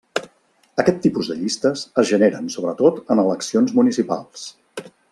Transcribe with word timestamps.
Aquest 0.83 0.97
tipus 1.03 1.29
de 1.33 1.37
llistes 1.41 1.83
es 2.03 2.09
generen 2.13 2.49
sobretot 2.57 3.15
en 3.17 3.25
eleccions 3.27 3.79
municipals. 3.83 4.51